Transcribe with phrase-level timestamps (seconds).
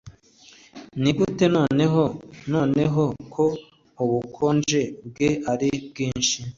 [1.01, 2.03] nigute noneho
[2.53, 3.03] noneho
[3.33, 3.45] ko
[4.03, 6.37] ubukonje bwe ari bwinshi